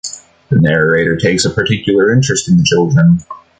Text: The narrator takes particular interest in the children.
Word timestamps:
The 0.49 0.57
narrator 0.59 1.15
takes 1.15 1.45
particular 1.53 2.11
interest 2.11 2.49
in 2.49 2.57
the 2.57 2.63
children. 2.63 3.19